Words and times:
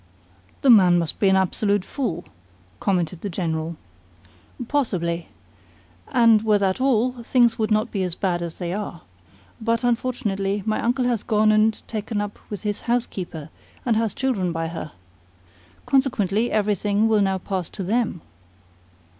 "The 0.63 0.71
man 0.71 0.97
must 0.97 1.19
be 1.19 1.29
an 1.29 1.35
absolute 1.35 1.85
fool," 1.85 2.25
commented 2.79 3.21
the 3.21 3.29
General. 3.29 3.75
"Possibly. 4.67 5.27
And 6.07 6.41
were 6.41 6.57
that 6.57 6.81
all, 6.81 7.21
things 7.21 7.59
would 7.59 7.69
not 7.69 7.91
be 7.91 8.01
as 8.01 8.15
bad 8.15 8.41
as 8.41 8.57
they 8.57 8.73
are. 8.73 9.01
But, 9.61 9.83
unfortunately, 9.83 10.63
my 10.65 10.81
uncle 10.81 11.05
has 11.05 11.21
gone 11.21 11.51
and 11.51 11.79
taken 11.87 12.19
up 12.19 12.39
with 12.49 12.63
his 12.63 12.79
housekeeper, 12.89 13.49
and 13.85 13.95
has 13.95 14.13
had 14.13 14.17
children 14.17 14.51
by 14.51 14.69
her. 14.69 14.91
Consequently, 15.85 16.51
everything 16.51 17.07
will 17.07 17.21
now 17.21 17.37
pass 17.37 17.69
to 17.69 17.83
THEM." 17.83 18.21